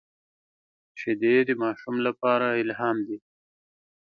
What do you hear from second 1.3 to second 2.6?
د ماشوم لپاره